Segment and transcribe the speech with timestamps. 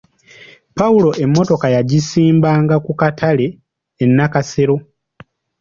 [0.77, 3.45] Pawulo emmotoka yagisimbanga ku katale
[4.03, 4.75] e Nakasero.